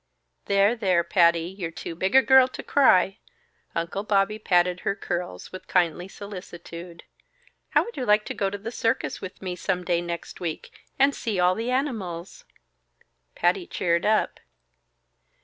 [0.45, 1.43] "There, there, Patty!
[1.43, 3.19] You're too big a girl to cry."
[3.75, 7.03] Uncle Bobby patted her curls, with kindly solicitude.
[7.77, 10.71] "How would you like to go to the circus with me some day next week,
[10.97, 12.45] and see all the animals?"
[13.35, 14.39] Patty cheered up.